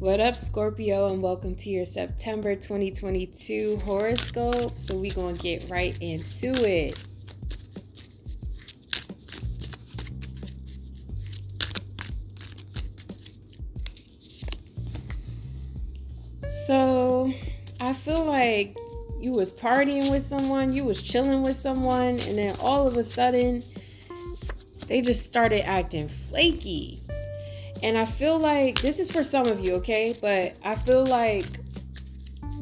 [0.00, 4.78] What up, Scorpio, and welcome to your September 2022 horoscope.
[4.78, 6.98] So, we're going to get right into it.
[16.66, 17.30] So,
[17.78, 18.74] I feel like
[19.18, 23.04] you was partying with someone, you was chilling with someone, and then all of a
[23.04, 23.62] sudden,
[24.88, 26.99] they just started acting flaky
[27.82, 30.16] and I feel like this is for some of you, okay?
[30.20, 31.46] But I feel like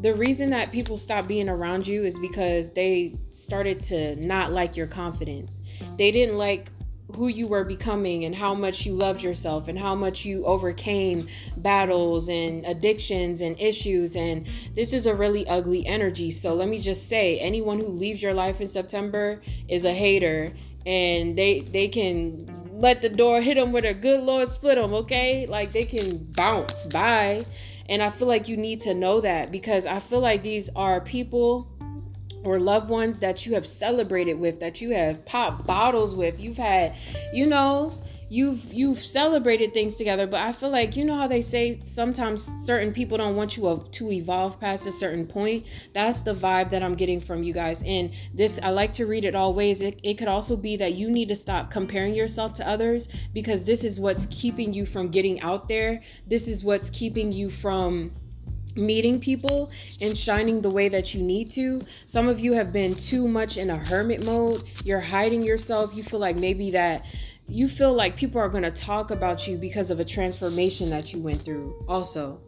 [0.01, 4.77] the reason that people stop being around you is because they started to not like
[4.77, 5.51] your confidence.
[5.97, 6.71] They didn't like
[7.17, 11.27] who you were becoming and how much you loved yourself and how much you overcame
[11.57, 14.47] battles and addictions and issues and
[14.77, 18.35] this is a really ugly energy so let me just say anyone who leaves your
[18.35, 20.51] life in September is a hater
[20.85, 22.47] and they they can
[22.79, 25.47] let the door hit them with a good Lord split them, okay?
[25.47, 27.45] Like they can bounce by.
[27.89, 31.01] And I feel like you need to know that because I feel like these are
[31.01, 31.67] people
[32.45, 36.39] or loved ones that you have celebrated with, that you have popped bottles with.
[36.39, 36.95] You've had,
[37.33, 37.93] you know,
[38.29, 42.51] you've you've celebrated things together but i feel like you know how they say sometimes
[42.65, 46.83] certain people don't want you to evolve past a certain point that's the vibe that
[46.83, 49.99] i'm getting from you guys and this i like to read it all ways it,
[50.03, 53.83] it could also be that you need to stop comparing yourself to others because this
[53.83, 58.11] is what's keeping you from getting out there this is what's keeping you from
[58.77, 59.71] meeting people
[60.01, 61.81] and shining the way that you need to.
[62.07, 64.65] Some of you have been too much in a hermit mode.
[64.85, 65.93] You're hiding yourself.
[65.95, 67.05] You feel like maybe that
[67.49, 71.13] you feel like people are going to talk about you because of a transformation that
[71.13, 72.39] you went through also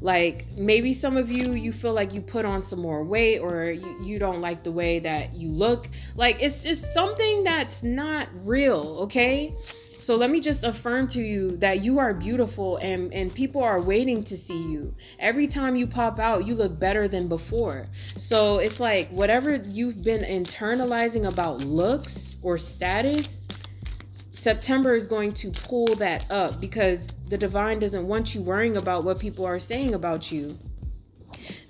[0.00, 3.70] like maybe some of you you feel like you put on some more weight or
[3.70, 8.28] you, you don't like the way that you look like it's just something that's not
[8.44, 9.54] real okay
[10.00, 13.82] so let me just affirm to you that you are beautiful and, and people are
[13.82, 14.94] waiting to see you.
[15.18, 17.86] Every time you pop out, you look better than before.
[18.16, 23.39] So it's like whatever you've been internalizing about looks or status,
[24.40, 29.04] September is going to pull that up because the divine doesn't want you worrying about
[29.04, 30.58] what people are saying about you.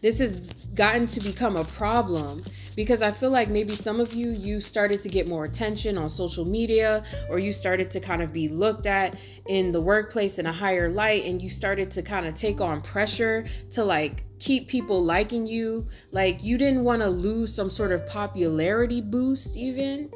[0.02, 0.36] This has
[0.76, 2.44] gotten to become a problem
[2.76, 6.08] because I feel like maybe some of you you started to get more attention on
[6.08, 9.16] social media or you started to kind of be looked at
[9.48, 12.80] in the workplace in a higher light and you started to kind of take on
[12.82, 17.90] pressure to like keep people liking you like you didn't want to lose some sort
[17.90, 20.08] of popularity boost even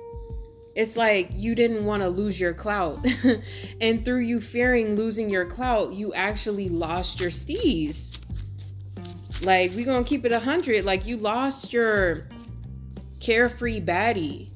[0.74, 3.04] it's like you didn't want to lose your clout.
[3.80, 8.18] and through you fearing losing your clout, you actually lost your steez.
[9.42, 10.84] Like, we're going to keep it 100.
[10.84, 12.28] Like, you lost your
[13.20, 14.48] carefree baddie.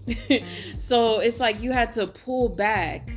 [0.78, 3.10] so it's like you had to pull back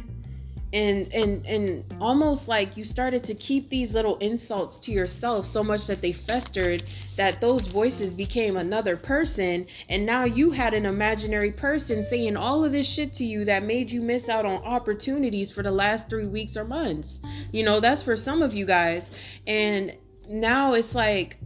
[0.73, 5.63] and and and almost like you started to keep these little insults to yourself so
[5.63, 6.83] much that they festered
[7.17, 12.63] that those voices became another person and now you had an imaginary person saying all
[12.63, 16.09] of this shit to you that made you miss out on opportunities for the last
[16.09, 17.19] 3 weeks or months.
[17.51, 19.09] You know that's for some of you guys.
[19.47, 19.95] And
[20.29, 21.37] now it's like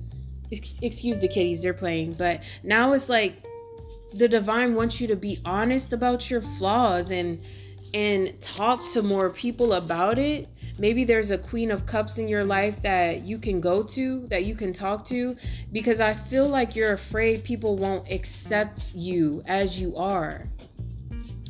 [0.51, 3.43] excuse the kitties they're playing but now it's like
[4.13, 7.41] the divine wants you to be honest about your flaws and
[7.95, 10.49] and talk to more people about it.
[10.77, 14.43] Maybe there's a queen of cups in your life that you can go to, that
[14.43, 15.37] you can talk to,
[15.71, 20.45] because I feel like you're afraid people won't accept you as you are.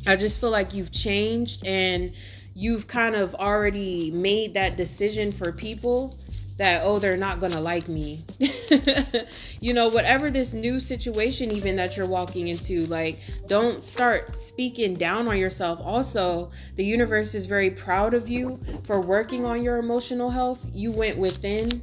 [0.06, 2.12] I just feel like you've changed and
[2.54, 6.16] you've kind of already made that decision for people
[6.58, 8.24] that oh they're not gonna like me
[9.60, 14.94] you know whatever this new situation even that you're walking into like don't start speaking
[14.94, 19.78] down on yourself also the universe is very proud of you for working on your
[19.78, 21.82] emotional health you went within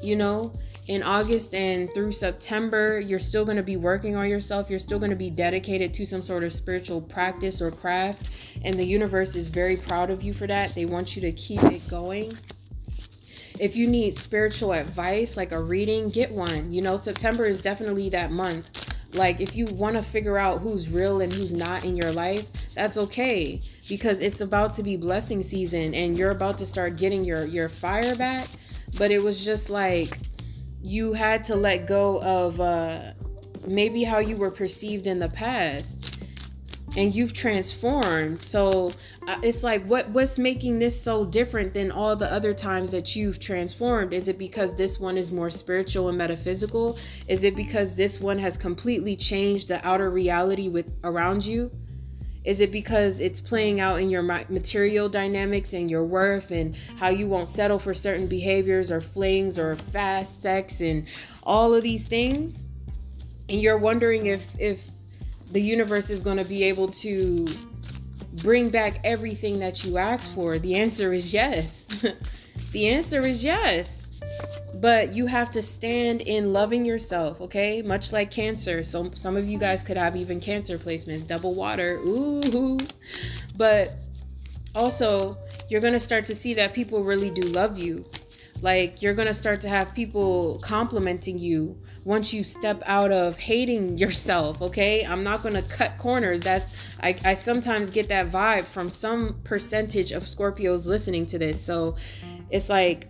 [0.00, 0.52] you know
[0.88, 4.68] in August and through September, you're still going to be working on yourself.
[4.68, 8.24] You're still going to be dedicated to some sort of spiritual practice or craft.
[8.64, 10.74] And the universe is very proud of you for that.
[10.74, 12.36] They want you to keep it going
[13.62, 16.72] if you need spiritual advice, like a reading, get one.
[16.72, 18.70] You know, September is definitely that month.
[19.12, 22.44] Like, if you want to figure out who's real and who's not in your life,
[22.74, 27.24] that's okay because it's about to be blessing season and you're about to start getting
[27.24, 28.48] your your fire back.
[28.98, 30.18] But it was just like
[30.82, 33.12] you had to let go of uh,
[33.64, 36.01] maybe how you were perceived in the past
[36.96, 38.44] and you've transformed.
[38.44, 38.92] So
[39.26, 43.16] uh, it's like what what's making this so different than all the other times that
[43.16, 44.12] you've transformed?
[44.12, 46.98] Is it because this one is more spiritual and metaphysical?
[47.28, 51.70] Is it because this one has completely changed the outer reality with around you?
[52.44, 57.08] Is it because it's playing out in your material dynamics and your worth and how
[57.08, 61.06] you won't settle for certain behaviors or flings or fast sex and
[61.44, 62.64] all of these things?
[63.48, 64.80] And you're wondering if if
[65.52, 67.46] the universe is going to be able to
[68.42, 70.58] bring back everything that you asked for?
[70.58, 71.86] The answer is yes.
[72.72, 73.90] the answer is yes.
[74.74, 77.82] But you have to stand in loving yourself, okay?
[77.82, 78.82] Much like cancer.
[78.82, 81.98] So some of you guys could have even cancer placements, double water.
[81.98, 82.78] Ooh.
[83.56, 83.92] But
[84.74, 85.36] also,
[85.68, 88.04] you're going to start to see that people really do love you.
[88.62, 93.36] Like you're going to start to have people complimenting you once you step out of
[93.36, 95.04] hating yourself, okay?
[95.04, 96.40] I'm not going to cut corners.
[96.40, 96.70] That's
[97.00, 101.60] I I sometimes get that vibe from some percentage of Scorpios listening to this.
[101.60, 101.96] So
[102.50, 103.08] it's like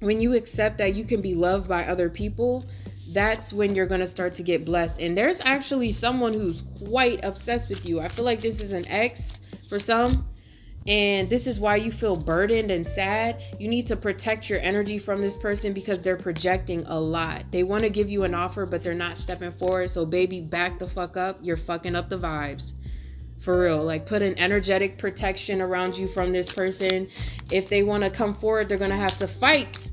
[0.00, 2.66] when you accept that you can be loved by other people,
[3.12, 5.00] that's when you're going to start to get blessed.
[5.00, 8.00] And there's actually someone who's quite obsessed with you.
[8.00, 9.40] I feel like this is an ex
[9.70, 10.26] for some
[10.86, 13.42] and this is why you feel burdened and sad.
[13.58, 17.44] You need to protect your energy from this person because they're projecting a lot.
[17.50, 19.90] They want to give you an offer, but they're not stepping forward.
[19.90, 21.38] So, baby, back the fuck up.
[21.42, 22.72] You're fucking up the vibes.
[23.44, 23.82] For real.
[23.84, 27.08] Like, put an energetic protection around you from this person.
[27.50, 29.90] If they want to come forward, they're going to have to fight.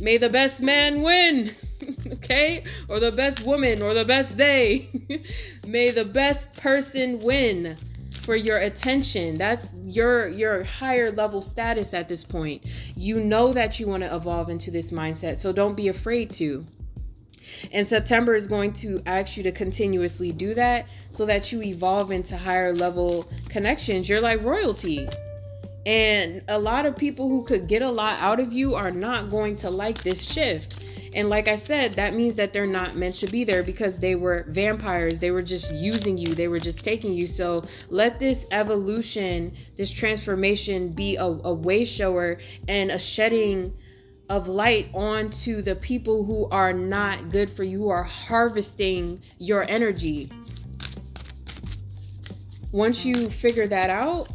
[0.00, 1.54] May the best man win.
[2.12, 2.64] okay?
[2.88, 4.88] Or the best woman or the best day.
[5.66, 7.76] May the best person win
[8.22, 9.38] for your attention.
[9.38, 12.64] That's your your higher level status at this point.
[12.94, 16.64] You know that you want to evolve into this mindset, so don't be afraid to.
[17.72, 22.10] And September is going to ask you to continuously do that so that you evolve
[22.10, 24.08] into higher level connections.
[24.08, 25.08] You're like royalty.
[25.86, 29.30] And a lot of people who could get a lot out of you are not
[29.30, 30.78] going to like this shift
[31.14, 34.16] and like I said, that means that they're not meant to be there because they
[34.16, 35.20] were vampires.
[35.20, 37.26] They were just using you, they were just taking you.
[37.26, 42.38] So let this evolution, this transformation be a, a way shower
[42.68, 43.72] and a shedding
[44.28, 49.64] of light onto the people who are not good for you, who are harvesting your
[49.68, 50.30] energy.
[52.72, 54.28] Once you figure that out,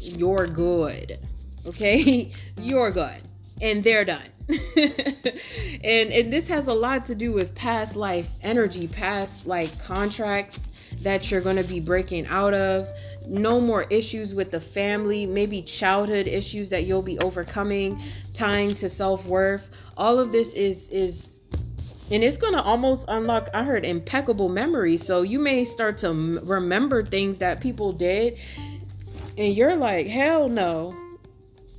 [0.00, 1.18] you're good.
[1.66, 2.32] Okay?
[2.56, 3.22] you're good.
[3.60, 4.28] And they're done.
[4.48, 10.58] and and this has a lot to do with past life energy, past like contracts
[11.02, 12.88] that you're going to be breaking out of.
[13.26, 18.02] No more issues with the family, maybe childhood issues that you'll be overcoming,
[18.32, 19.68] tying to self-worth.
[19.98, 21.28] All of this is is
[22.10, 26.08] and it's going to almost unlock i heard impeccable memory so you may start to
[26.08, 28.38] m- remember things that people did
[29.36, 30.96] and you're like hell no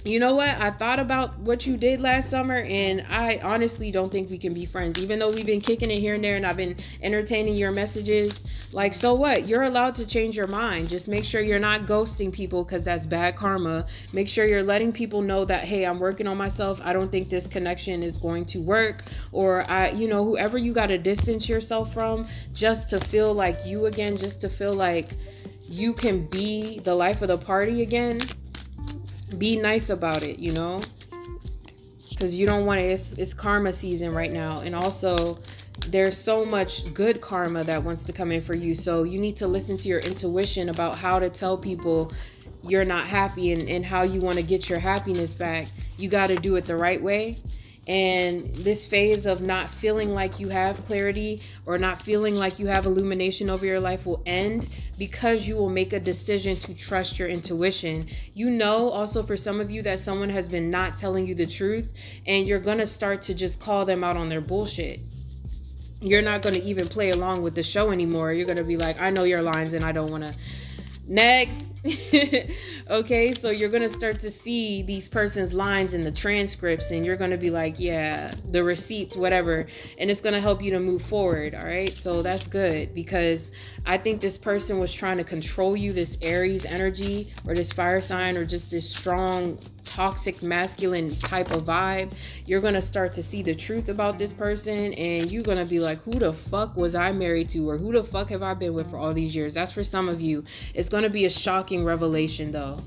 [0.05, 0.55] you know what?
[0.59, 4.53] I thought about what you did last summer, and I honestly don't think we can
[4.53, 4.97] be friends.
[4.97, 8.45] Even though we've been kicking it here and there, and I've been entertaining your messages,
[8.71, 9.45] like, so what?
[9.45, 10.87] You're allowed to change your mind.
[10.87, 13.85] Just make sure you're not ghosting people because that's bad karma.
[14.13, 16.79] Make sure you're letting people know that, hey, I'm working on myself.
[16.81, 19.03] I don't think this connection is going to work.
[19.33, 23.65] Or, I, you know, whoever you got to distance yourself from just to feel like
[23.65, 25.17] you again, just to feel like
[25.67, 28.29] you can be the life of the party again
[29.37, 30.81] be nice about it, you know?
[32.09, 34.59] Because you don't want to, it's, it's karma season right now.
[34.59, 35.39] And also,
[35.87, 38.75] there's so much good karma that wants to come in for you.
[38.75, 42.11] So you need to listen to your intuition about how to tell people
[42.61, 45.67] you're not happy and, and how you want to get your happiness back.
[45.97, 47.41] You got to do it the right way
[47.89, 52.67] and this phase of not feeling like you have clarity or not feeling like you
[52.67, 54.69] have illumination over your life will end
[54.99, 58.07] because you will make a decision to trust your intuition.
[58.33, 61.47] You know, also for some of you, that someone has been not telling you the
[61.47, 61.89] truth,
[62.27, 64.99] and you're gonna start to just call them out on their bullshit.
[66.01, 68.33] You're not gonna even play along with the show anymore.
[68.33, 70.35] You're gonna be like, I know your lines and I don't wanna.
[71.07, 71.59] Next.
[72.89, 77.05] okay, so you're going to start to see these person's lines in the transcripts, and
[77.05, 79.65] you're going to be like, yeah, the receipts, whatever,
[79.97, 81.55] and it's going to help you to move forward.
[81.55, 83.49] All right, so that's good because
[83.85, 88.01] I think this person was trying to control you, this Aries energy, or this fire
[88.01, 92.11] sign, or just this strong, toxic, masculine type of vibe.
[92.45, 95.65] You're going to start to see the truth about this person, and you're going to
[95.65, 98.53] be like, who the fuck was I married to, or who the fuck have I
[98.53, 99.53] been with for all these years?
[99.53, 100.43] That's for some of you.
[100.73, 102.81] It's going to be a shock shocking revelation though.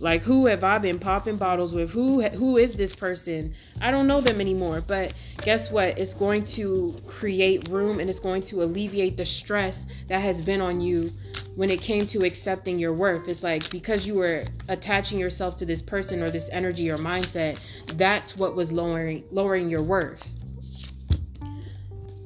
[0.00, 1.90] Like who have I been popping bottles with?
[1.90, 3.54] Who who is this person?
[3.80, 5.12] I don't know them anymore, but
[5.42, 5.98] guess what?
[5.98, 10.60] It's going to create room and it's going to alleviate the stress that has been
[10.60, 11.12] on you
[11.54, 13.28] when it came to accepting your worth.
[13.28, 17.58] It's like because you were attaching yourself to this person or this energy or mindset,
[17.94, 20.26] that's what was lowering lowering your worth.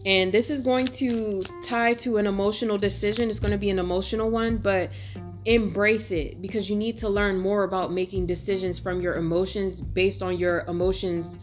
[0.06, 3.28] And this is going to tie to an emotional decision.
[3.28, 4.90] It's going to be an emotional one, but
[5.46, 10.20] embrace it because you need to learn more about making decisions from your emotions based
[10.20, 11.38] on your emotions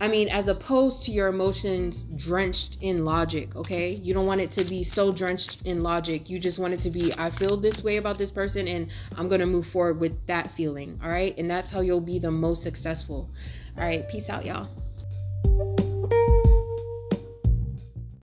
[0.00, 3.92] I mean, as opposed to your emotions drenched in logic, okay?
[3.92, 6.28] You don't want it to be so drenched in logic.
[6.28, 9.28] You just want it to be, I feel this way about this person and I'm
[9.28, 11.38] gonna move forward with that feeling, all right?
[11.38, 13.30] And that's how you'll be the most successful.
[13.78, 14.81] All right, peace out, y'all.